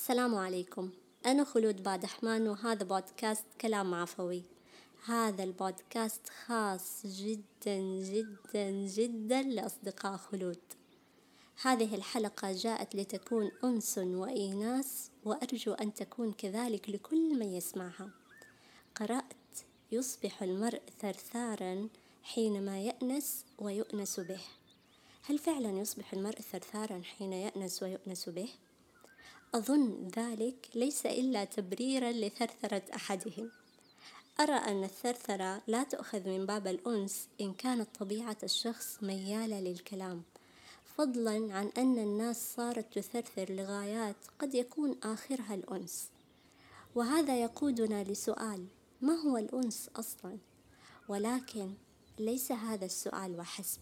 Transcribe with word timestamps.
السلام 0.00 0.34
عليكم. 0.34 0.90
أنا 1.26 1.44
خلود 1.44 1.82
بادحمان 1.82 2.48
وهذا 2.48 2.84
بودكاست 2.84 3.44
كلام 3.60 3.94
عفوي. 3.94 4.42
هذا 5.04 5.44
البودكاست 5.44 6.28
خاص 6.46 7.06
جدا 7.06 7.78
جدا 8.00 8.70
جدا 8.70 9.42
لأصدقاء 9.42 10.16
خلود. 10.16 10.58
هذه 11.62 11.94
الحلقة 11.94 12.52
جاءت 12.52 12.94
لتكون 12.94 13.50
أنس 13.64 13.98
وإيناس 13.98 15.10
وأرجو 15.24 15.72
أن 15.72 15.94
تكون 15.94 16.32
كذلك 16.32 16.90
لكل 16.90 17.38
من 17.38 17.54
يسمعها. 17.54 18.10
قرأت 18.94 19.58
يصبح 19.92 20.42
المرء 20.42 20.82
ثرثارا 21.00 21.88
حينما 22.22 22.80
يأنس 22.80 23.44
ويؤنس 23.58 24.20
به. 24.20 24.40
هل 25.22 25.38
فعلا 25.38 25.70
يصبح 25.70 26.12
المرء 26.12 26.40
ثرثارا 26.40 27.02
حين 27.02 27.32
يأنس 27.32 27.82
ويؤنس 27.82 28.28
به؟ 28.28 28.48
أظن 29.54 30.08
ذلك 30.16 30.68
ليس 30.74 31.06
إلا 31.06 31.44
تبريرا 31.44 32.12
لثرثرة 32.12 32.82
أحدهم. 32.94 33.50
أرى 34.40 34.54
أن 34.54 34.84
الثرثرة 34.84 35.62
لا 35.66 35.82
تؤخذ 35.82 36.28
من 36.28 36.46
باب 36.46 36.66
الأنس 36.66 37.28
إن 37.40 37.52
كانت 37.54 37.88
طبيعة 38.00 38.36
الشخص 38.42 39.02
ميالة 39.02 39.60
للكلام 39.60 40.22
فضلا 40.96 41.54
عن 41.54 41.70
أن 41.78 41.98
الناس 41.98 42.54
صارت 42.54 42.98
تثرثر 42.98 43.52
لغايات 43.52 44.16
قد 44.38 44.54
يكون 44.54 44.96
آخرها 45.02 45.54
الأنس. 45.54 46.08
وهذا 46.94 47.42
يقودنا 47.42 48.04
لسؤال 48.04 48.66
ما 49.00 49.14
هو 49.14 49.36
الأنس 49.36 49.90
أصلا؟ 49.96 50.38
ولكن 51.08 51.72
ليس 52.18 52.52
هذا 52.52 52.84
السؤال 52.84 53.38
وحسب. 53.38 53.80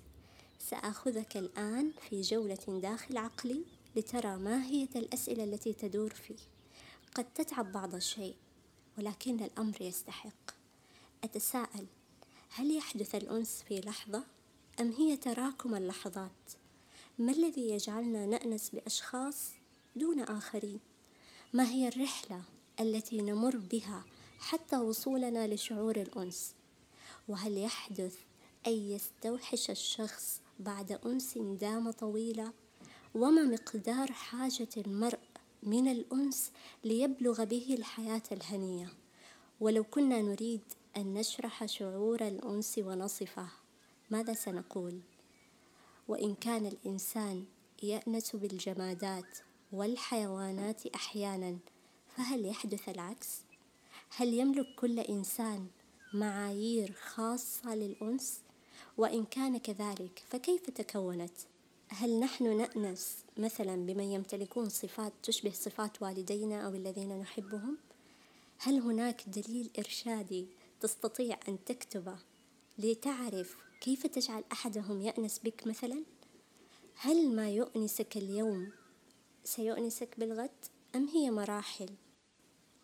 سآخذك 0.59 1.37
الآن 1.37 1.92
في 2.09 2.20
جولة 2.20 2.80
داخل 2.83 3.16
عقلي. 3.16 3.64
لترى 3.98 4.37
ماهية 4.37 4.88
الأسئلة 4.97 5.45
التي 5.45 5.73
تدور 5.73 6.11
فيه. 6.15 6.39
قد 7.15 7.25
تتعب 7.34 7.73
بعض 7.73 7.95
الشيء 7.95 8.37
ولكن 8.98 9.42
الأمر 9.42 9.83
يستحق. 9.83 10.50
أتساءل 11.25 11.86
هل 12.50 12.77
يحدث 12.77 13.14
الأنس 13.14 13.62
في 13.69 13.81
لحظة؟ 13.81 14.25
أم 14.81 14.92
هي 14.92 15.17
تراكم 15.17 15.75
اللحظات؟ 15.75 16.31
ما 17.19 17.33
الذي 17.33 17.70
يجعلنا 17.70 18.27
نأنس 18.27 18.70
بأشخاص 18.70 19.50
دون 19.97 20.20
آخرين؟ 20.20 20.81
ما 21.53 21.69
هي 21.69 21.89
الرحلة 21.89 22.42
التي 22.81 23.22
نمر 23.22 23.56
بها 23.56 24.05
حتى 24.39 24.77
وصولنا 24.77 25.55
لشعور 25.55 25.97
الأنس؟ 25.97 26.55
وهل 27.28 27.59
يحدث 27.59 28.17
أن 28.67 28.72
يستوحش 28.72 29.70
الشخص 29.70 30.41
بعد 30.59 30.92
أنس 30.92 31.39
دام 31.39 31.91
طويلة؟ 31.91 32.53
وما 33.14 33.42
مقدار 33.42 34.12
حاجة 34.12 34.69
المرء 34.77 35.19
من 35.62 35.89
الأنس 35.89 36.53
ليبلغ 36.84 37.45
به 37.45 37.75
الحياة 37.78 38.23
الهنية. 38.33 38.89
ولو 39.61 39.84
كنا 39.84 40.23
نريد 40.23 40.61
أن 40.97 41.15
نشرح 41.15 41.67
شعور 41.67 42.28
الأنس 42.28 42.78
ونصفه 42.78 43.48
ماذا 44.11 44.33
سنقول؟ 44.34 45.00
وإن 46.09 46.34
كان 46.34 46.67
الإنسان 46.67 47.45
يأنس 47.83 48.37
بالجمادات 48.37 49.39
والحيوانات 49.72 50.87
أحيانا 50.87 51.59
فهل 52.17 52.47
يحدث 52.47 52.89
العكس؟ 52.89 53.41
هل 54.17 54.34
يملك 54.34 54.67
كل 54.77 55.00
إنسان 55.00 55.67
معايير 56.15 56.93
خاصة 56.93 57.75
للأنس؟ 57.75 58.41
وإن 58.97 59.25
كان 59.25 59.59
كذلك 59.59 60.22
فكيف 60.28 60.70
تكونت؟ 60.70 61.39
هل 61.91 62.20
نحن 62.20 62.56
نأنس 62.56 63.17
مثلا 63.36 63.86
بمن 63.86 64.05
يمتلكون 64.05 64.69
صفات 64.69 65.12
تشبه 65.22 65.50
صفات 65.50 66.03
والدينا 66.03 66.67
أو 66.67 66.75
الذين 66.75 67.20
نحبهم؟ 67.20 67.78
هل 68.58 68.81
هناك 68.81 69.28
دليل 69.28 69.70
إرشادي 69.78 70.47
تستطيع 70.81 71.39
أن 71.48 71.64
تكتبه 71.64 72.19
لتعرف 72.78 73.56
كيف 73.81 74.06
تجعل 74.06 74.44
أحدهم 74.53 75.00
يأنس 75.00 75.38
بك 75.38 75.66
مثلا؟ 75.66 76.04
هل 76.94 77.34
ما 77.37 77.50
يؤنسك 77.50 78.16
اليوم 78.16 78.72
سيؤنسك 79.44 80.20
بالغد 80.20 80.65
أم 80.94 81.09
هي 81.09 81.31
مراحل؟ 81.31 81.91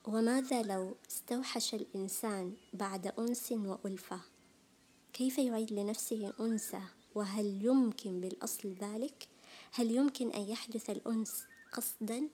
وماذا 0.06 0.62
لو 0.62 0.97
استوحش 1.10 1.75
الإنسان 1.75 2.54
بعد 2.72 3.06
أنس 3.06 3.53
وألفة؟ 3.53 4.21
كيف 5.12 5.38
يعيد 5.38 5.72
لنفسه 5.72 6.32
أنسة 6.41 6.82
وهل 7.14 7.64
يمكن 7.64 8.20
بالأصل 8.20 8.75
ذلك؟ 8.80 9.28
هل 9.72 9.91
يمكن 9.91 10.30
أن 10.30 10.42
يحدث 10.42 10.91
الأنس 10.91 11.44
قصدا 11.72 12.28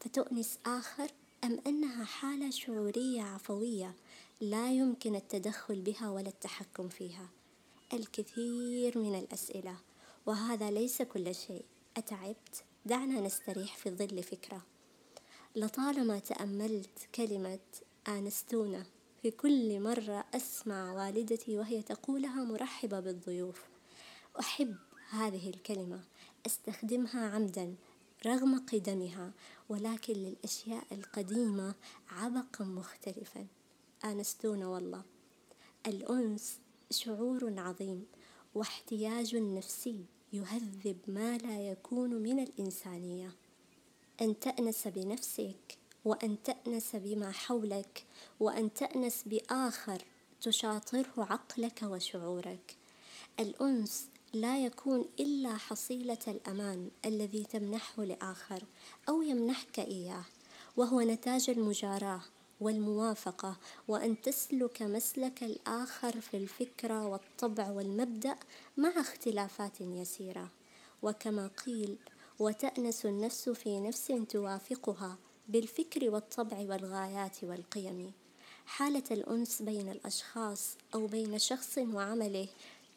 فتؤنس 0.00 0.58
آخر 0.66 1.10
أم 1.44 1.60
أنها 1.66 2.04
حالة 2.04 2.50
شعورية 2.50 3.22
عفوية 3.22 3.94
لا 4.40 4.72
يمكن 4.72 5.14
التدخل 5.14 5.80
بها 5.80 6.10
ولا 6.10 6.28
التحكم 6.28 6.88
فيها؟ 6.88 7.28
الكثير 7.92 8.98
من 8.98 9.18
الأسئلة 9.18 9.76
وهذا 10.26 10.70
ليس 10.70 11.02
كل 11.02 11.34
شيء 11.34 11.64
أتعبت؟ 11.96 12.64
دعنا 12.86 13.20
نستريح 13.20 13.76
في 13.76 13.90
ظل 13.90 14.22
فكرة 14.22 14.62
لطالما 15.56 16.18
تأملت 16.18 17.08
كلمة 17.14 17.58
آنستونا 18.08 18.86
في 19.22 19.30
كل 19.30 19.80
مرة 19.80 20.24
أسمع 20.34 20.92
والدتي 20.92 21.58
وهي 21.58 21.82
تقولها 21.82 22.44
مرحبة 22.44 23.00
بالضيوف 23.00 23.75
أحب 24.40 24.76
هذه 25.10 25.50
الكلمة 25.50 26.00
أستخدمها 26.46 27.30
عمدا 27.30 27.74
رغم 28.26 28.58
قدمها 28.58 29.32
ولكن 29.68 30.14
للأشياء 30.14 30.84
القديمة 30.92 31.74
عبقا 32.08 32.64
مختلفا. 32.64 33.46
آنستون 34.04 34.62
والله. 34.62 35.02
الأنس 35.86 36.58
شعور 36.90 37.60
عظيم 37.60 38.06
واحتياج 38.54 39.36
نفسي 39.36 40.04
يهذب 40.32 40.98
ما 41.08 41.38
لا 41.38 41.68
يكون 41.70 42.10
من 42.10 42.38
الإنسانية. 42.38 43.32
أن 44.20 44.38
تأنس 44.38 44.88
بنفسك 44.88 45.78
وأن 46.04 46.36
تأنس 46.42 46.96
بما 46.96 47.30
حولك 47.30 48.04
وأن 48.40 48.74
تأنس 48.74 49.22
بآخر 49.26 50.02
تشاطره 50.40 51.12
عقلك 51.16 51.82
وشعورك. 51.82 52.76
الأنس 53.40 54.08
لا 54.32 54.64
يكون 54.64 55.04
إلا 55.20 55.56
حصيلة 55.56 56.18
الأمان 56.28 56.90
الذي 57.04 57.44
تمنحه 57.44 58.04
لآخر 58.04 58.62
أو 59.08 59.22
يمنحك 59.22 59.78
إياه 59.78 60.24
وهو 60.76 61.00
نتاج 61.00 61.50
المجاراة 61.50 62.20
والموافقة 62.60 63.56
وأن 63.88 64.20
تسلك 64.20 64.82
مسلك 64.82 65.42
الآخر 65.42 66.20
في 66.20 66.36
الفكرة 66.36 67.06
والطبع 67.06 67.70
والمبدأ 67.70 68.36
مع 68.76 68.92
اختلافات 69.00 69.80
يسيرة. 69.80 70.50
وكما 71.02 71.50
قيل 71.66 71.96
وتأنس 72.38 73.06
النفس 73.06 73.48
في 73.48 73.80
نفس 73.80 74.12
توافقها 74.28 75.18
بالفكر 75.48 76.10
والطبع 76.10 76.58
والغايات 76.58 77.44
والقيم 77.44 78.12
حالة 78.66 79.02
الأنس 79.10 79.62
بين 79.62 79.88
الأشخاص 79.88 80.76
أو 80.94 81.06
بين 81.06 81.38
شخص 81.38 81.78
وعمله 81.78 82.48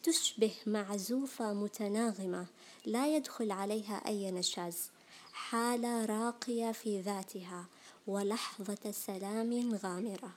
تشبه 0.04 0.52
معزوفة 0.66 1.54
متناغمة 1.54 2.46
لا 2.86 3.16
يدخل 3.16 3.52
عليها 3.52 3.96
أي 4.08 4.32
نشاز 4.32 4.92
حالة 5.34 6.06
راقية 6.06 6.72
في 6.72 7.02
ذاتها 7.02 7.66
ولحظة 8.08 8.92
سلام 8.92 9.76
غامرة. 9.76 10.32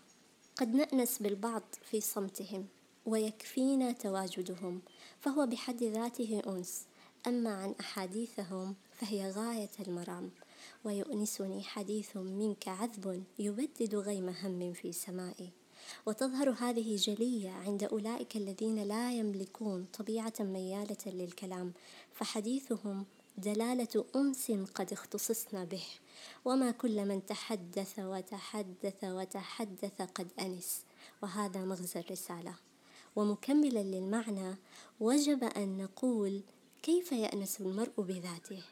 قد 0.57 0.75
نأنس 0.75 1.19
بالبعض 1.19 1.63
في 1.91 2.01
صمتهم 2.01 2.67
ويكفينا 3.07 3.93
تواجدهم 3.93 4.83
فهو 5.21 5.47
بحد 5.47 5.83
ذاته 5.83 6.43
أنس. 6.47 6.87
أما 7.27 7.55
عن 7.55 7.75
أحاديثهم 7.81 8.75
فهي 8.93 9.31
غاية 9.31 9.71
المرام 9.81 10.31
ويؤنسني 10.85 11.63
حديث 11.63 12.17
منك 12.17 12.69
عذب 12.69 13.25
يبدد 13.39 13.95
غيم 13.95 14.29
هم 14.29 14.73
في 14.73 14.93
سمائي. 14.93 15.62
وتظهر 16.07 16.51
هذه 16.51 16.97
جلية 16.97 17.51
عند 17.51 17.85
أولئك 17.85 18.37
الذين 18.37 18.83
لا 18.83 19.13
يملكون 19.13 19.87
طبيعة 19.99 20.33
ميالة 20.41 20.97
للكلام 21.07 21.73
فحديثهم 22.13 23.07
دلالة 23.39 24.05
أنس 24.17 24.51
قد 24.75 24.93
اختصصنا 24.93 25.65
به. 25.65 25.85
وما 26.45 26.71
كل 26.71 27.05
من 27.05 27.27
تحدث 27.27 27.99
وتحدث 27.99 29.05
وتحدث 29.05 30.03
قد 30.03 30.29
أنس 30.41 30.83
وهذا 31.23 31.65
مغزى 31.65 32.01
الرسالة. 32.01 32.55
ومكملا 33.17 33.83
للمعنى 33.83 34.57
وجب 35.01 35.45
أن 35.45 35.77
نقول 35.77 36.43
كيف 36.83 37.13
يأنس 37.13 37.61
المرء 37.61 37.93
بذاته؟ 37.99 38.63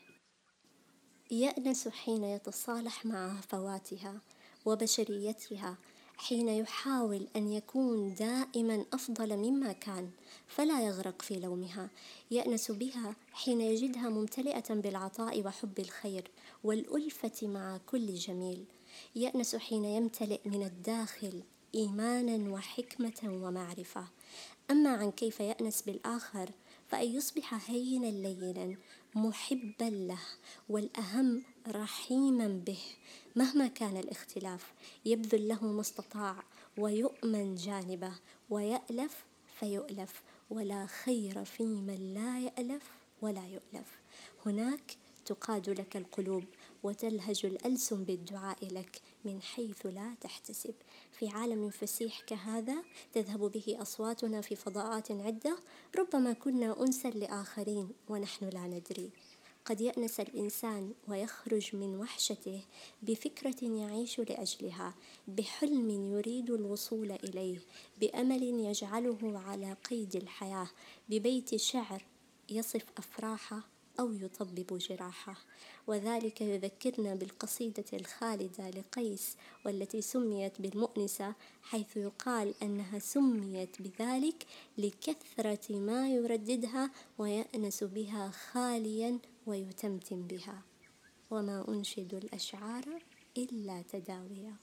يأنس 1.31 1.89
حين 1.89 2.25
يتصالح 2.25 3.07
مع 3.07 3.29
هفواتها 3.29 4.21
وبشريتها 4.67 5.77
حين 6.21 6.49
يحاول 6.49 7.27
أن 7.37 7.53
يكون 7.53 8.15
دائما 8.15 8.85
أفضل 8.93 9.37
مما 9.37 9.73
كان 9.73 10.11
فلا 10.49 10.87
يغرق 10.87 11.23
في 11.23 11.41
لومها. 11.41 11.91
يأنس 12.31 12.71
بها 12.71 13.17
حين 13.33 13.61
يجدها 13.61 14.09
ممتلئة 14.09 14.75
بالعطاء 14.75 15.47
وحب 15.47 15.79
الخير 15.79 16.31
والألفة 16.65 17.47
مع 17.47 17.81
كل 17.87 18.15
جميل. 18.15 18.65
يأنس 19.17 19.57
حين 19.57 19.85
يمتلئ 19.85 20.41
من 20.45 20.63
الداخل 20.63 21.43
إيمانا 21.75 22.53
وحكمة 22.53 23.21
ومعرفة. 23.25 24.05
أما 24.71 24.91
عن 24.91 25.11
كيف 25.11 25.41
يأنس 25.41 25.83
بالآخر 25.83 26.51
فأن 26.89 27.09
يصبح 27.09 27.71
هينا 27.71 28.07
لينا 28.07 28.77
محبا 29.15 29.85
له 29.85 30.21
والأهم 30.69 31.43
رحيما 31.69 32.49
به. 32.67 32.79
مهما 33.37 33.67
كان 33.67 33.97
الاختلاف 33.97 34.73
يبذل 35.05 35.49
له 35.49 35.65
ما 35.65 35.81
استطاع 35.81 36.43
ويؤمن 36.79 37.55
جانبه 37.55 38.13
ويألف 38.51 39.25
فيؤلف 39.61 40.23
ولا 40.51 40.87
خير 40.87 41.45
في 41.45 41.63
من 41.63 42.15
لا 42.15 42.41
يألف 42.41 42.91
ولا 43.23 43.47
يؤلف. 43.47 43.99
هناك 44.47 44.97
تقاد 45.27 45.71
لك 45.71 45.97
القلوب 45.97 46.45
وتلهج 46.83 47.47
الألسن 47.47 48.05
بالدعاء 48.05 48.65
لك 48.65 49.01
من 49.25 49.43
حيث 49.43 49.87
لا 49.87 50.15
تحتسب. 50.21 50.75
في 51.19 51.29
عالم 51.29 51.71
فسيح 51.71 52.21
كهذا 52.21 52.77
تذهب 53.13 53.41
به 53.41 53.77
أصواتنا 53.83 54.41
في 54.41 54.57
فضاءات 54.57 55.13
عدة. 55.13 55.57
ربما 55.99 56.33
كنا 56.33 56.83
أنسا 56.83 57.09
لآخرين 57.09 57.89
ونحن 58.09 58.49
لا 58.49 58.67
ندري. 58.67 59.11
قد 59.65 59.81
يأنس 59.81 60.21
الإنسان 60.21 60.93
ويخرج 61.09 61.77
من 61.77 61.97
وحشته 61.97 62.65
بفكرة 63.03 63.65
يعيش 63.65 64.19
لأجلها 64.19 64.95
بحلم 65.29 65.91
يريد 65.91 66.51
الوصول 66.51 67.13
إليه 67.13 67.59
بأمل 68.01 68.43
يجعله 68.43 69.39
على 69.39 69.77
قيد 69.91 70.17
الحياة 70.17 70.69
ببيت 71.09 71.57
شعر 71.57 72.05
يصف 72.51 72.85
أفراحه 72.99 73.69
أو 74.01 74.13
يطبب 74.13 74.79
جراحه 74.79 75.37
وذلك 75.87 76.41
يذكرنا 76.41 77.15
بالقصيدة 77.15 77.85
الخالدة 77.93 78.71
لقيس 78.71 79.37
والتي 79.65 80.03
سميت 80.03 80.61
بالمؤنسة 80.61 81.35
حيث 81.63 81.97
يقال 81.97 82.55
أنها 82.63 82.99
سميت 82.99 83.83
بذلك 83.83 84.47
لكثرة 84.79 85.77
ما 85.77 86.09
يرددها 86.09 86.91
ويأنس 87.19 87.85
بها 87.85 88.31
خاليا 88.31 89.19
ويتمتم 89.47 90.23
بها. 90.23 90.63
وما 91.31 91.69
أنشد 91.69 92.15
الأشعار 92.15 92.85
إلا 93.37 93.83
تداويا. 93.93 94.55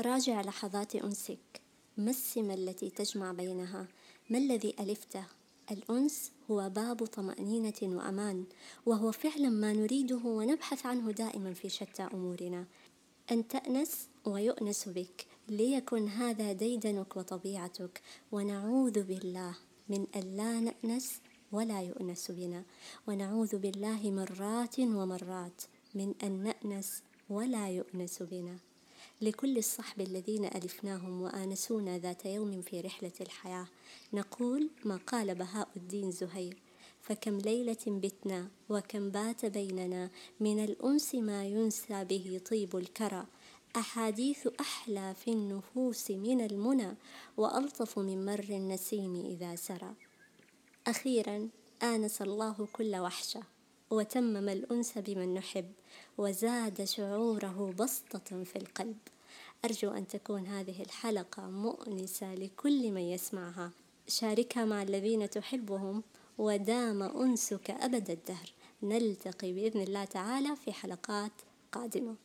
راجع 0.00 0.42
لحظات 0.42 0.96
أنسك. 0.96 1.60
ما 1.96 2.10
السمة 2.10 2.54
التي 2.54 2.90
تجمع 2.90 3.32
بينها؟ 3.32 3.88
ما 4.30 4.38
الذي 4.38 4.74
ألفته؟ 4.80 5.24
الأنس 5.70 6.32
هو 6.50 6.70
باب 6.70 7.04
طمأنينة 7.04 7.80
وأمان 7.82 8.44
وهو 8.86 9.12
فعلا 9.12 9.48
ما 9.48 9.72
نريده 9.72 10.20
ونبحث 10.24 10.86
عنه 10.86 11.10
دائما 11.10 11.54
في 11.54 11.68
شتى 11.68 12.02
أمورنا. 12.02 12.64
أن 13.32 13.48
تأنس 13.48 14.08
ويؤنس 14.24 14.88
بك 14.88 15.26
ليكن 15.48 16.08
هذا 16.08 16.52
ديدنك 16.52 17.16
وطبيعتك 17.16 18.02
ونعوذ 18.32 19.02
بالله 19.02 19.54
من 19.88 20.06
أن 20.16 20.36
لا 20.36 20.60
نأنس 20.60 21.20
ولا 21.52 21.82
يؤنس 21.82 22.30
بنا. 22.30 22.62
ونعوذ 23.08 23.56
بالله 23.58 24.10
مرات 24.10 24.80
ومرات 24.80 25.62
من 25.94 26.14
أن 26.22 26.42
نأنس 26.42 27.02
ولا 27.30 27.68
يؤنس 27.68 28.22
بنا. 28.22 28.58
لكل 29.24 29.58
الصحب 29.58 30.00
الذين 30.00 30.44
ألفناهم 30.44 31.22
وآنسونا 31.22 31.98
ذات 31.98 32.26
يوم 32.26 32.62
في 32.62 32.80
رحلة 32.80 33.12
الحياة. 33.20 33.66
نقول 34.12 34.70
ما 34.84 34.96
قال 35.06 35.34
بهاء 35.34 35.68
الدين 35.76 36.10
زهير 36.10 36.56
فكم 37.00 37.38
ليلة 37.38 37.84
بتنا 37.86 38.48
وكم 38.68 39.10
بات 39.10 39.46
بيننا 39.46 40.10
من 40.40 40.64
الأنس 40.64 41.14
ما 41.14 41.46
ينسى 41.46 42.04
به 42.04 42.40
طيب 42.50 42.76
الكرى. 42.76 43.26
أحاديث 43.76 44.48
أحلى 44.60 45.14
في 45.14 45.30
النفوس 45.30 46.10
من 46.10 46.40
المنى 46.40 46.96
وألطف 47.36 47.98
من 47.98 48.24
مر 48.24 48.46
النسيم 48.50 49.16
إذا 49.16 49.56
سرى. 49.56 49.94
أخيرا 50.86 51.48
آنس 51.82 52.22
الله 52.22 52.68
كل 52.72 52.96
وحشة 52.96 53.42
وتمم 53.90 54.48
الأنس 54.48 54.98
بمن 54.98 55.34
نحب 55.34 55.72
وزاد 56.18 56.84
شعوره 56.84 57.74
بسطة 57.78 58.44
في 58.44 58.56
القلب. 58.56 58.96
أرجو 59.64 59.90
أن 59.90 60.06
تكون 60.06 60.46
هذه 60.46 60.82
الحلقة 60.82 61.50
مؤنسة 61.50 62.34
لكل 62.34 62.92
من 62.92 63.00
يسمعها. 63.00 63.70
شاركها 64.08 64.64
مع 64.64 64.82
الذين 64.82 65.30
تحبهم 65.30 66.02
ودام 66.38 67.02
أنسك 67.02 67.70
أبد 67.70 68.10
الدهر. 68.10 68.52
نلتقي 68.82 69.52
بإذن 69.52 69.80
الله 69.80 70.04
تعالى 70.04 70.56
في 70.56 70.72
حلقات 70.72 71.32
قادمة. 71.72 72.16